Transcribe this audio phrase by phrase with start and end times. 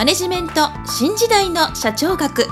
[0.00, 2.46] マネジメント新時代の社長学。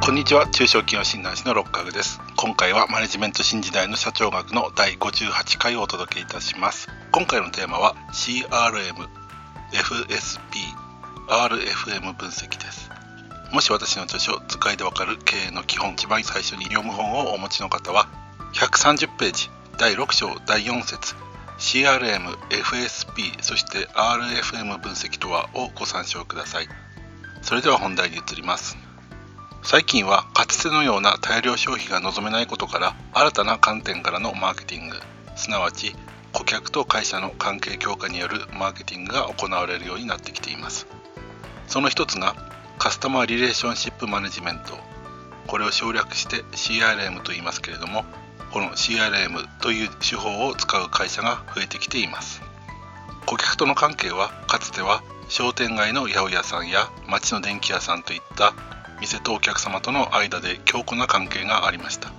[0.00, 0.48] こんにちは。
[0.50, 2.22] 中小企業診断士の六角です。
[2.38, 6.88] 今回はマネジメント新時代の社長学の第58回をお届けいたします。
[7.12, 8.94] 今回のテーマは CRM
[9.72, 10.40] FSP
[11.28, 12.90] RFM 分析です。
[13.52, 18.08] もし私の著書図解でわかる経営の基本一番最初に読む本をお持ちの方は
[18.54, 21.27] 130ページ第6章第4節
[21.58, 26.68] CRM、FSP、そして RFM 分析とはをご参照ください。
[27.42, 28.88] それでは本題に移ります。
[29.62, 34.96] 最近はかつてのような大量消費が望めないことから新たな観点からのマーケティング
[35.36, 35.94] すなわち
[36.32, 40.86] 顧客と会社の関係強化によるマーケティングが行われるようになってきています
[41.66, 42.34] その一つが
[42.78, 44.78] カスタマーリレーションシップマネジメント
[45.48, 48.04] これを省略して CRM と言いますけれども
[48.50, 52.42] この CRM という手法を使う会社が増えてきています。
[53.26, 58.54] 顧客との関係はかつては商店街の八百屋さんや町の電気屋さんといった
[59.00, 62.10] 店とお客様との間で強固な関係がありました。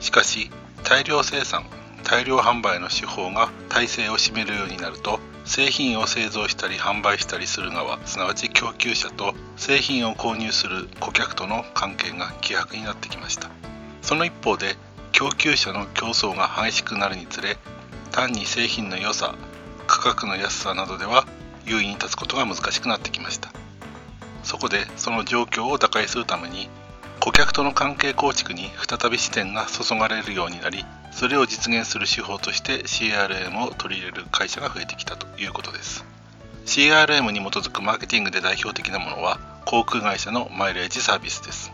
[0.00, 0.50] しかし
[0.82, 1.64] 大量生産
[2.02, 13.50] 大量販売の手法が体制を占めるようになると製品を製造したり販売したりする側すなわち供給者と製品を購入する顧客との関係が希薄になってきました。
[14.02, 14.76] その一方で
[15.16, 17.56] 供給者の競争が激しくなるにつれ
[18.12, 19.34] 単に製品の良さ
[19.86, 21.26] 価格の安さなどでは
[21.64, 23.50] 優位に立つことが難しくなってきました。
[24.42, 26.68] そこでその状況を打開するために
[27.18, 36.04] 顧客との関係構築に再び視点が注がれるようになりそれを実現する手法として CRM を取り入れる会社が増えてきたということです。
[36.66, 41.72] CRM に基づくマーケティングで代表的なものは航空会社のマイレージサービスです。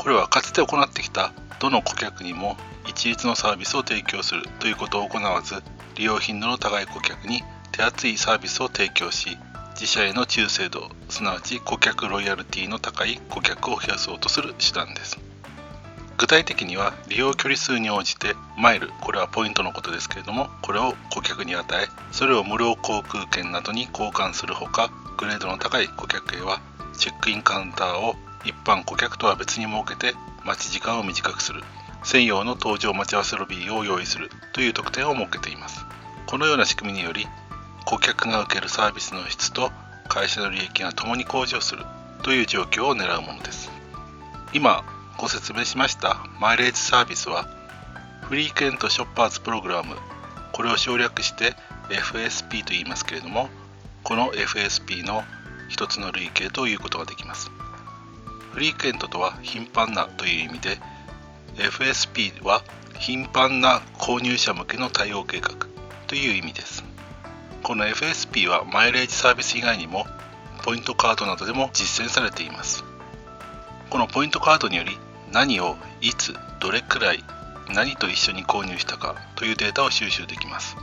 [0.00, 2.56] これはかつて行ってきたどの顧客にも
[2.88, 5.62] 一律のサービスを提供するということを行わず
[5.94, 9.36] 利用頻度の高い顧客に手厚いサービスを提供し
[9.74, 15.18] 自社への忠誠度すなわち顧客ロイヤルティの高い顧客を増やそうとする手段です。
[16.16, 26.60] 具体的には利用距離数に応じてマイルこれはポイントのことですけれどもこれを顧客に与えそれを無料航空券などに交換するほかグレードの高い顧客へは
[26.98, 30.14] チェックインカウンターを一般顧客とは別に設けて
[30.44, 31.62] 待ち時間を短くする。
[32.02, 35.84] 専用の搭乗待ち合わせロビーを用意するという特典を設けています。
[36.26, 37.26] このような仕組みにより
[37.84, 39.70] 顧客が受けるサービスの質と
[40.08, 41.84] 会社の利益が共に向上する
[42.22, 43.70] という状況を狙うものです。
[44.52, 44.84] 今
[45.18, 47.46] ご説明しましたマイレージサービスは
[48.22, 49.96] フリークエントショッパーズプログラム
[50.52, 51.54] これを省略して
[51.90, 53.48] FSP と言いますけれども
[54.02, 55.22] この FSP の
[55.68, 57.50] 一つの類型ということができます。
[58.52, 60.78] フリークエントとは頻繁なという意味で
[61.56, 62.62] FSP は
[62.98, 65.50] 頻繁な購入者向けの対応計画
[66.06, 66.84] という意味です。
[67.62, 70.06] この FSP はマイレージサービス以外にも
[70.64, 72.84] ポイントカードなどでも実践されています。
[73.88, 74.98] このポイントカードにより
[75.32, 77.24] 何をいつどれくらい
[77.72, 80.76] 何と一緒に購入したかというデータを収集できます。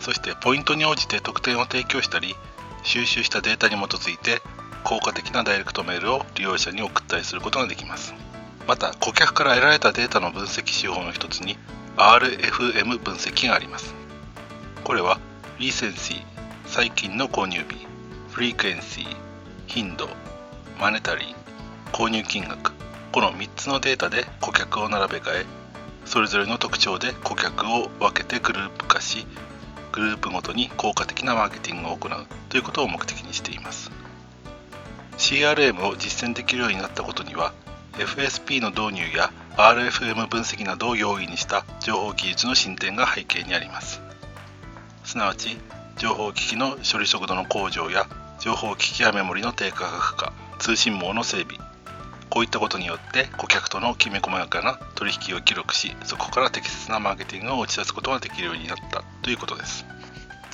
[0.00, 2.34] そしてポイントに応じて特典を提供したり
[2.82, 4.42] 収集したデータに基づいて
[4.86, 8.14] 効果的なダイレクトメールを利用者に送ったりすることができます。
[8.68, 11.58] また顧客から得られたデータの分析手法の一つに
[11.96, 13.96] RFM 分析があります。
[14.84, 15.18] これは
[15.58, 16.22] リーセンシー
[16.66, 17.84] 最近の購入日
[18.30, 19.16] フリークエンシー
[19.66, 20.08] 頻度
[20.78, 21.34] マネタリー
[21.92, 22.72] 購入金額
[23.10, 25.46] この3つのデータで顧客を並べ替え
[26.04, 29.26] それぞれの特徴で顧客を分けてグループ化し
[29.90, 33.95] グループごとに効果的なマーケティングを行うということを目的にしています。
[35.26, 37.52] CRM を実践できるようになったことには
[37.94, 44.00] FSP の導入や RFM 分析などを容易にした情報技術の進展が背景にあります。
[45.02, 45.58] すなわち
[45.96, 48.06] 情報機器の処理速度の向上や
[48.38, 51.58] 情報機器やメモリの低価格化通信網の整備
[52.30, 59.85] こういったことによって顧客とのきめ細やかな取引を記録しそこから適切なマーケティングを打ち出すことができるようになったということです。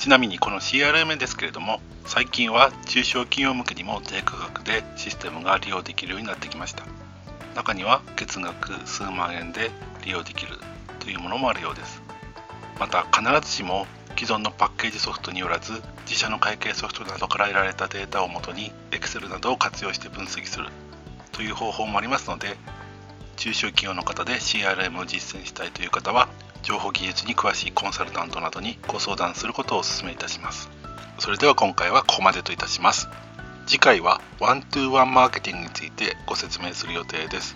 [0.03, 6.83] ちなみにこの CRM ですけれども最近は中小企業向けにも低価格でシステムが利用できるようになってきました。
[7.55, 9.71] 中には月額数万円で
[10.03, 10.57] 利用できる
[10.99, 12.01] というものもあるようです。
[12.81, 15.71] また必ずしも既存のパッケージソフトによらず
[16.01, 20.67] 自社の会計ソフトなどから得られたデータをもとに Excel などを活用して分析する
[21.31, 22.57] という方法もありますので
[23.37, 26.27] 中小企業の方で CRM を実践したいという方は
[26.63, 30.69] 情報技術に詳しいコンサルタントなどにご相談することをお勧めいたします。
[31.19, 33.07] それでは今回はここまでといたします。
[33.67, 37.55] 次回はワントゥーワンマーケティングについてご説明する予定です。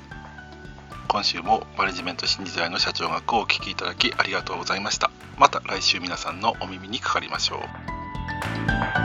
[1.08, 5.10] 今週もマネジメント新時代の社長学をお聞きいただきありがとうございました。
[5.38, 8.97] また来週皆さんのお耳にかかりましょう。